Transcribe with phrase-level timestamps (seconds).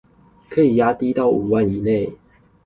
[0.49, 2.13] 可以壓低到五萬以內